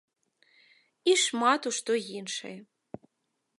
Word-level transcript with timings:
І 1.11 1.13
шмат 1.25 1.61
у 1.71 1.75
што 1.79 1.91
іншае. 2.19 2.57